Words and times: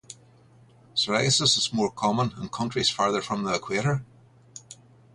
Psoriasis 0.95 1.59
is 1.59 1.71
more 1.71 1.91
common 1.91 2.31
in 2.41 2.49
countries 2.49 2.89
farther 2.89 3.21
from 3.21 3.43
the 3.43 3.53
equator. 3.53 4.03